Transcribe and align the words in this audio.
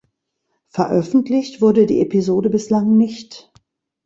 Veröffentlicht 0.69 1.61
wurde 1.61 1.85
die 1.85 2.01
Episode 2.01 2.49
bislang 2.49 2.97
nicht. 2.97 3.51